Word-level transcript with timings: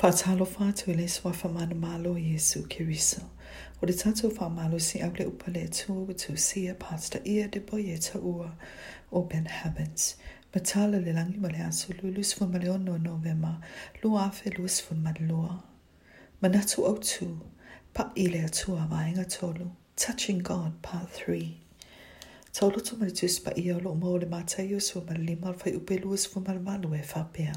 Fa 0.00 0.12
talo 0.12 0.44
fa 0.44 0.72
tu 0.76 0.92
le 0.92 1.08
swa 1.08 1.32
fa 1.32 1.48
mana 1.48 1.74
malo 1.74 2.16
Yesu 2.18 2.68
Kiriso. 2.68 3.22
O 3.82 3.86
de 3.86 3.94
tatu 3.94 4.28
fa 4.30 4.50
malo 4.50 4.76
si 4.78 4.98
avle 5.00 5.24
upale 5.24 5.70
tu 5.72 6.12
tu 6.12 6.36
sia 6.36 6.74
pasta 6.74 7.18
ia 7.26 7.48
de 7.48 7.60
ta 7.60 8.18
ua 8.18 8.50
open 9.10 9.46
heavens. 9.46 10.16
Matala 10.52 11.00
le 11.02 11.14
langi 11.14 11.38
male 11.38 11.64
asu 11.64 11.94
lu 12.02 12.10
lus 12.12 12.34
fun 12.34 12.52
male 12.52 12.68
ono 12.68 12.98
novema. 12.98 13.62
Lu 14.02 14.18
afe 14.18 14.50
lus 14.58 14.80
fun 14.80 14.98
madloa. 15.02 15.62
Manatu 16.42 16.84
o 16.84 16.94
tu. 16.98 17.40
Pa 17.94 18.12
ile 18.18 18.42
atu 18.44 18.76
avainga 18.76 19.24
tolu. 19.24 19.70
Touching 19.96 20.40
God, 20.40 20.82
Part 20.82 21.08
3. 21.14 21.56
Tolu 22.52 22.80
tu 22.84 22.96
male 22.96 23.12
tu 23.12 23.26
pa 23.42 23.50
ia 23.56 23.78
lo 23.78 23.94
mo 23.94 24.14
le 24.18 24.26
mata 24.26 24.60
Yesu 24.60 25.00
male 25.06 25.24
limal 25.24 25.54
fa 25.54 25.70
upelus 25.70 26.26
fun 26.28 26.42
male 26.44 26.60
malu 26.60 26.92
e 26.94 27.00
fa 27.00 27.22
pea. 27.32 27.52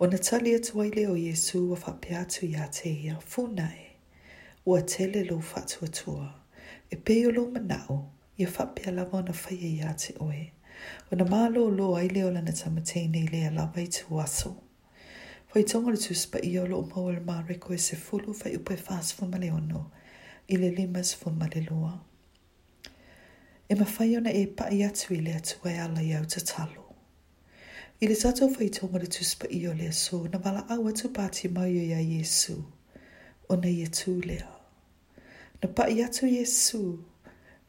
O 0.00 0.04
Onatalia 0.04 0.60
tuile 0.60 1.08
o 1.08 1.16
Yesu 1.16 1.70
wa 1.70 1.76
whapeatu 1.78 2.46
ia 2.46 2.66
te 2.68 2.90
ia 2.90 3.18
O 3.36 3.48
Ua 4.66 4.82
tele 4.82 5.24
lo 5.24 5.36
whatuatua. 5.38 6.34
E 6.90 6.96
peo 6.96 7.30
lo 7.30 7.46
manao, 7.48 8.10
ia 8.36 8.46
whapea 8.48 8.90
lava 8.92 9.22
na 9.22 9.32
fa 9.32 9.50
e 9.54 9.76
ia 9.78 9.92
te 9.94 10.12
oe. 10.18 10.52
Wana 11.12 11.24
malo 11.30 11.70
lo 11.70 11.94
aile 11.96 12.22
la 12.24 12.30
lana 12.32 12.52
tamatene 12.52 13.22
i 13.22 13.26
lea 13.28 13.50
lava 13.52 13.80
i 13.80 13.86
tu 13.86 14.18
aso. 14.20 14.56
i 15.54 15.62
tonga 15.62 15.90
le 15.92 15.96
tuspa 15.96 16.38
i 16.42 16.58
o 16.58 16.66
lo 16.66 16.80
umau 16.82 17.08
al 17.10 17.50
e 17.72 17.76
se 17.78 17.96
fulu 17.96 18.34
i 18.46 18.56
upe 18.56 18.74
whas 18.74 19.12
fumale 19.14 19.52
ono, 19.52 19.90
i 20.48 20.56
le 20.56 20.70
limas 20.70 21.14
fumale 21.14 21.64
loa. 21.70 22.00
E 23.68 23.74
mawhai 23.76 24.16
ona 24.16 24.30
e 24.32 24.44
pa 24.46 24.68
i 24.72 24.82
atu 24.82 25.14
i 25.14 25.20
lea 25.20 25.40
e 25.64 25.78
ala 25.78 26.02
i 26.02 26.12
au 26.14 26.24
talo. 26.24 26.83
I 28.04 28.06
le 28.06 28.14
tatou 28.20 28.52
fai 28.54 28.66
tonga 28.68 28.98
le 29.00 29.08
i 29.48 29.66
o 29.66 29.72
le 29.72 29.86
aso 29.88 30.28
na 30.28 30.38
wala 30.38 30.66
awa 30.68 30.90
tu 30.92 31.08
pāti 31.08 31.48
mai 31.50 31.72
o 31.78 31.82
ia 31.82 32.00
Yesu 32.04 32.54
o 33.48 33.56
nei 33.56 33.80
e 33.80 33.86
tū 33.98 34.12
lea. 34.26 34.50
Na 35.62 35.68
pa 35.74 35.86
i 35.88 36.02
atu 36.04 36.28
Yesu 36.28 36.80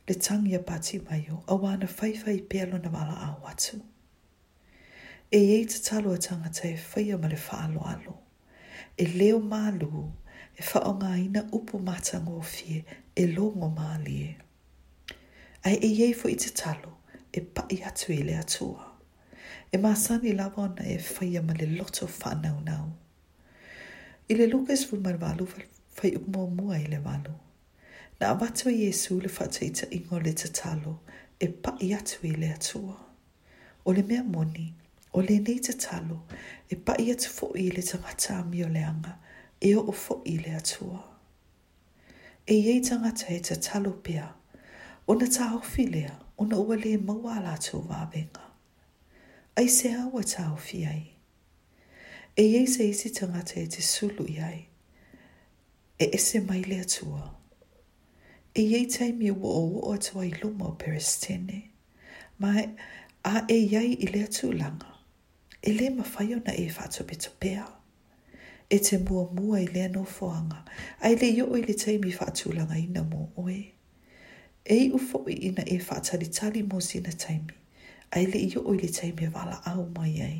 le 0.08 0.14
tangi 0.20 0.54
a 0.56 0.60
pāti 0.60 1.00
mai 1.10 1.22
o 1.32 1.38
a 1.48 1.56
wana 1.56 1.88
fai 1.88 2.12
fai 2.20 2.42
pēlo 2.52 2.82
na 2.84 2.92
wala 2.92 3.16
awa 3.30 3.54
tu. 3.58 3.80
E 5.32 5.40
iei 5.40 5.64
te 5.72 5.80
talo 5.88 6.12
a 6.12 6.18
tangata 6.20 6.68
e 6.68 6.76
fai 6.76 7.12
ama 7.16 7.30
le 7.32 7.40
wha 7.46 7.60
alo 7.64 7.86
alo. 7.94 8.16
E 8.98 9.06
leo 9.06 9.40
mālu 9.40 10.04
e 10.60 10.66
wha 10.68 10.82
o 10.82 10.92
ngā 11.00 11.14
ina 11.24 11.46
upu 11.54 11.80
mata 11.80 12.20
ngofie 12.20 12.82
e 13.16 13.24
longo 13.32 13.72
mālie. 13.78 14.36
Ai 15.64 15.80
e 15.80 15.94
iei 15.96 16.12
fo 16.14 16.28
i 16.28 16.36
te 16.36 16.52
talo 16.52 16.92
e 17.32 17.40
pa 17.40 17.64
i 17.72 17.80
atu 17.88 18.12
i 18.12 18.20
le 18.28 18.36
atuao. 18.42 18.92
E 19.76 19.78
masani 19.78 20.32
lava 20.32 20.62
ona 20.62 20.86
e 20.88 20.98
faya 20.98 21.42
ma 21.42 21.52
le 21.54 21.66
loto 21.66 22.08
whanau 22.08 22.64
nau. 22.66 22.86
I 24.30 24.34
le 24.40 24.46
lukas 24.52 24.82
e 24.86 24.88
vun 24.90 25.02
mar 25.06 25.18
walu 25.24 25.46
fai 25.96 26.12
umo 26.24 26.44
mua 26.58 26.76
i 26.80 26.86
le 26.88 26.98
walu. 27.06 27.34
Na 28.20 28.26
amatua 28.34 28.72
Jesu 28.82 29.20
le 29.20 29.28
whataita 29.28 29.86
ingo 29.98 30.18
le 30.26 30.32
tatalo 30.42 30.94
e 31.40 31.48
pa 31.64 31.72
i 31.82 31.90
atu 31.98 32.16
i 32.24 32.32
le 32.40 32.50
atua. 32.56 32.96
O 33.88 33.92
le 33.98 34.04
mea 34.10 34.24
moni, 34.36 34.68
o 35.14 35.20
le 35.28 35.36
nei 35.46 35.60
tatalo 35.68 36.18
e 36.72 36.76
pa 36.86 36.94
i 37.06 37.12
atu 37.12 37.28
fo 37.38 37.48
i 37.56 37.68
le 37.76 37.82
tamata 37.90 38.32
ami 38.44 38.64
o 38.64 38.70
leanga 38.76 39.14
e 39.68 39.76
o 39.76 39.92
fo 40.04 40.16
i 40.26 40.36
le 40.44 40.54
atua. 40.62 41.00
E 42.48 42.54
iei 42.64 42.80
tangata 42.88 43.28
e 43.36 43.40
tatalo 43.48 43.92
pia, 44.06 44.26
o 45.10 45.14
na 45.20 45.28
ta 45.36 45.50
hofi 45.52 45.84
lea, 45.96 46.16
o 46.40 46.44
na 46.46 46.56
ua 46.66 46.76
le 46.84 46.92
mawala 47.08 47.50
atu 47.60 47.84
wabenga 47.92 48.55
ai 49.58 49.68
se 49.70 49.90
awa 49.94 50.24
tau 50.36 50.58
fi 50.58 50.84
ai. 50.86 51.04
E 52.36 52.44
ei 52.58 52.68
se 52.74 52.84
isi 52.94 53.10
tangata 53.18 53.56
e 53.64 53.68
te 53.74 53.82
sulu 53.94 54.24
i 54.28 54.38
ai. 54.50 54.62
E 56.02 56.06
ese 56.18 56.38
mai 56.48 56.62
lea 56.70 56.84
tua. 56.96 57.24
E 58.56 58.62
ei 58.78 58.86
taimi 58.96 59.30
ua 59.42 59.48
o 59.48 59.64
ua 59.74 59.84
o 59.96 59.98
tua 60.06 60.24
i 60.30 60.34
luma 60.42 60.66
o 60.68 60.72
peristene. 60.82 61.58
Ma 62.42 62.52
a 63.34 63.46
e 63.48 63.58
iai 63.72 63.90
i 63.94 64.08
lea 64.14 64.28
tūlanga. 64.38 64.92
E 65.62 65.70
le 65.78 65.88
mawhaio 65.98 66.38
na 66.46 66.54
e 66.58 66.66
whato 66.76 67.02
bito 67.10 67.32
pea. 67.42 67.66
E 68.70 68.76
te 68.86 68.96
mua 69.08 69.24
mua 69.38 69.58
i 69.62 69.68
lea 69.74 69.88
no 69.96 70.04
fuanga. 70.16 70.60
Ai 71.06 71.14
le 71.20 71.28
yo 71.38 71.46
i 71.56 71.62
le 71.68 71.74
taimi 71.82 72.12
whatulanga 72.20 72.78
ina 72.86 73.02
mō 73.12 73.22
oe. 73.44 73.60
E 74.66 74.76
i 74.84 74.88
ufo 74.98 75.18
i 75.34 75.40
ina 75.48 75.64
e 75.68 75.78
whatari 75.88 76.28
tali 76.38 76.62
mō 76.72 76.78
sina 76.90 77.12
taimi. 77.24 77.56
ai 78.16 78.26
le 78.32 78.40
iyo 78.48 78.60
oi 78.70 78.78
le 78.80 79.10
me 79.18 79.28
wala 79.36 79.58
au 79.72 79.84
mai 79.98 80.16
ai. 80.30 80.40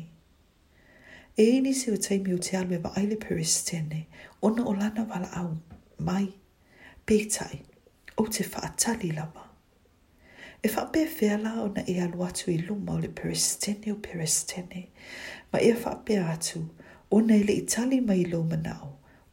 E 1.44 1.60
ni 1.60 1.72
se 1.80 1.90
o 1.92 2.14
me 2.24 2.32
o 2.34 2.36
te 2.44 2.56
alme 2.56 2.76
wa 2.84 2.90
ai 2.96 3.06
le 3.10 3.16
peris 3.24 3.54
tene, 3.68 4.00
ona 4.46 4.62
o 4.64 4.72
lana 4.80 5.02
wala 5.10 5.28
au 5.40 5.50
mai, 6.08 6.26
pētai, 7.06 7.56
o 8.16 8.24
te 8.34 8.42
whaatali 8.52 9.10
lama. 9.18 9.42
E 10.62 10.68
whape 10.74 11.28
la 11.44 11.52
o 11.64 11.68
na 11.74 11.82
e 11.92 12.00
alu 12.04 12.20
atu 12.28 12.46
i 12.50 12.56
luma 12.66 12.92
o 12.92 12.98
le 13.04 13.08
peris 13.18 13.46
tene 13.62 13.88
o 13.92 13.96
peris 14.06 14.36
tene, 14.50 14.82
ma 15.52 15.58
e 15.58 15.72
whape 15.80 16.14
atu, 16.34 16.60
na 17.26 17.34
e 17.34 17.42
le 17.48 17.54
itali 17.62 17.98
mai 18.08 18.22
lo 18.32 18.40
manao, 18.50 18.88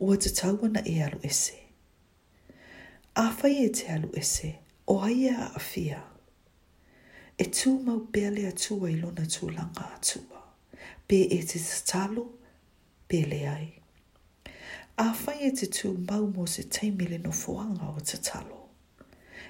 o 0.05 0.15
te 0.21 0.29
tau 0.39 0.59
na 0.73 0.81
e 0.85 0.95
alu 1.05 1.19
ese. 1.29 1.57
A 3.15 3.25
whai 3.41 3.55
e 3.65 3.69
te 3.75 3.85
alu 3.95 4.09
ese, 4.21 4.49
o 4.91 4.95
aia 5.07 5.37
a 5.45 5.49
awhia. 5.59 6.01
e 7.43 7.49
tū 7.51 7.73
mau 7.83 7.99
pēle 8.13 8.45
atua 8.47 8.87
i 8.91 8.95
lona 9.01 9.23
tū 9.27 9.49
langa 9.51 9.83
atua. 9.97 10.39
Pē 11.09 11.17
e 11.35 11.39
te 11.43 11.59
tatalo, 11.59 12.23
pēle 13.11 13.39
ai. 13.51 13.65
A 15.03 15.09
whai 15.17 15.35
e 15.49 15.49
te 15.57 15.67
tū 15.75 15.91
mau 16.07 16.23
mō 16.29 16.45
se 16.47 16.63
teimile 16.77 17.17
no 17.25 17.33
fuanga 17.35 17.89
o 17.91 17.99
tatalo. 18.11 18.59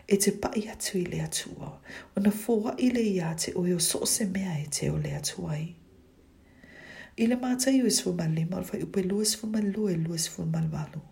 E 0.09 0.17
te 0.23 0.33
pai 0.43 0.63
atu 0.73 0.97
i 0.97 1.03
le 1.07 1.19
atua, 1.23 1.69
o 2.15 2.21
na 2.23 2.31
fua 2.35 2.73
i 2.83 2.89
le 2.95 3.03
ia 3.11 3.29
te 3.39 3.53
oi 3.59 3.75
o 3.75 3.79
so 3.79 4.01
se 4.09 4.25
mea 4.25 4.55
e 4.61 4.65
te 4.79 4.89
o 4.91 4.97
le 4.97 5.13
atua 5.19 5.59
i. 5.61 5.67
I 7.21 7.27
le 7.29 7.37
mātai 7.43 7.75
u 7.83 7.87
esu 7.93 8.13
ma 8.17 8.25
le 8.31 8.47
marwhai 8.49 8.81
upe 8.87 9.03
lu 9.05 9.21
esu 9.21 9.47
ma 9.53 9.61
lu 9.63 9.85
e 9.89 9.95
lu 10.01 10.15
esu 10.17 10.45
ma 10.49 10.63
lu 10.65 10.79
alu. 10.81 11.03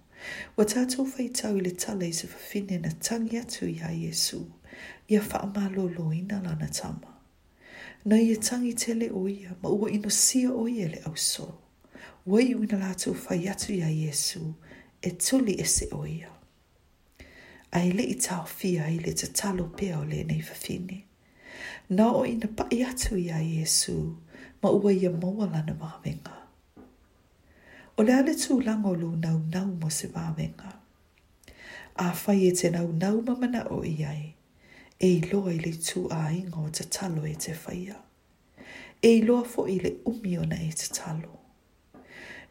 Wa 0.57 0.65
tātou 0.69 1.05
whai 1.13 1.29
tau 1.41 1.53
i 1.59 1.63
le 1.67 1.75
tala 1.85 2.09
i 2.09 2.13
se 2.17 2.27
whawhine 2.33 2.81
na 2.87 2.91
tangi 3.07 3.37
atu 3.37 3.69
i 3.69 3.77
a 3.77 3.93
Jesu. 3.95 4.39
Jesu 4.41 4.47
ia 5.09 5.21
whaamaloloina 5.21 6.43
lana 6.43 6.67
tama. 6.79 7.07
Na 8.05 8.15
ia 8.17 8.33
e 8.33 8.37
tangi 8.37 8.73
tele 8.73 9.09
o 9.13 9.27
ia, 9.27 9.55
ma 9.63 9.69
ua 9.69 9.89
ino 9.91 10.09
sia 10.09 10.51
o 10.53 10.67
ia 10.67 10.87
le 10.87 11.01
au 11.05 11.15
so. 11.17 11.55
Wai 12.25 12.53
ui 12.53 12.67
la 12.67 12.77
lātou 12.77 13.15
whai 13.27 13.47
atu 13.49 13.73
ia 13.73 13.87
Iesu, 13.89 14.53
e 15.01 15.09
tuli 15.11 15.53
e 15.61 15.65
se 15.65 15.87
o 15.91 16.05
ia. 16.05 16.29
A 17.71 17.79
ele 17.89 18.03
i 18.03 18.15
tau 18.19 18.45
fia 18.45 18.87
i 18.91 18.99
le 18.99 19.13
te 19.15 19.27
talo 19.33 19.65
pia 19.77 19.99
o 19.99 20.03
le 20.03 20.23
nei 20.23 20.41
fafine. 20.41 20.97
Na 21.89 22.05
o 22.19 22.25
ina 22.25 22.47
pai 22.47 22.83
atu 22.85 23.17
ia 23.17 23.37
Iesu, 23.41 23.97
ma 24.61 24.69
ua 24.71 24.91
ia 24.93 25.09
maua 25.11 25.45
lana 25.47 25.73
mawenga. 25.73 26.37
O 27.97 28.03
le 28.03 28.13
ale 28.17 28.33
tū 28.33 28.61
langolo 28.65 29.09
nau 29.15 29.39
nau 29.53 29.65
mo 29.81 29.89
se 29.89 30.07
venga. 30.07 30.71
A 31.95 32.07
whai 32.25 32.47
e 32.47 32.51
te 32.55 32.69
nau 32.69 32.87
nau 32.93 33.21
mamana 33.21 33.61
o 33.71 33.81
iai 33.85 34.33
e 35.03 35.19
loa 35.21 35.49
i 35.51 35.57
le 35.57 35.71
tū 35.73 36.07
a 36.13 36.29
inga 36.31 36.59
o 36.61 36.69
te 36.69 36.83
talo 36.83 37.25
e 37.25 37.33
te 37.35 37.55
whaia. 37.65 37.95
E 39.03 39.21
loa 39.25 39.43
fo 39.43 39.63
i 39.67 39.79
le 39.81 39.91
umi 40.05 40.35
ona 40.37 40.59
e 40.61 40.71
te 40.77 40.87
talo. 40.93 41.31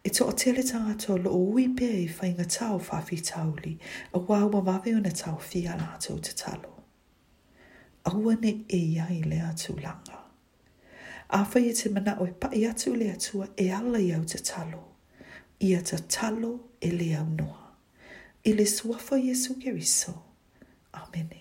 E 0.04 0.08
to 0.10 0.24
o 0.26 0.30
tele 0.32 0.62
tangato 0.66 1.16
lo 1.16 1.30
o 1.30 1.38
ui 1.52 1.68
pia 1.76 1.92
i 1.94 2.08
whainga 2.16 2.44
tau 2.50 2.78
whawhi 2.82 3.18
tauli 3.30 3.76
a 4.12 4.18
wawa 4.18 4.62
wawe 4.66 4.90
ona 4.96 5.10
tau 5.12 5.38
fia 5.38 5.76
na 5.76 5.94
atu 5.94 6.16
te 6.18 6.32
talo. 6.34 6.70
Aua 8.04 8.34
ne 8.34 8.64
e 8.68 8.76
ia 8.78 9.06
i 9.14 9.22
le 9.24 9.38
atu 9.50 9.76
langa. 9.76 10.18
A 11.30 11.42
whai 11.54 11.68
e 11.70 11.74
te 11.74 11.88
mana 11.88 12.16
o 12.20 12.26
e 12.26 12.32
pai 12.32 12.64
atu 12.66 12.94
le 12.96 13.12
atua 13.14 13.46
e 13.56 13.68
ala 13.70 13.98
i 14.00 14.10
au 14.16 14.24
te 14.24 14.38
talo. 14.38 14.82
Ia 15.62 15.82
te 15.82 15.96
talo 16.16 16.50
e 16.82 16.90
le 16.90 17.14
au 17.16 17.26
noa. 17.28 17.76
I 18.44 18.52
le 18.52 18.66
suafo 18.66 19.16
Jesu 19.22 19.54
Geriso. 19.58 20.14
Amene. 20.94 21.39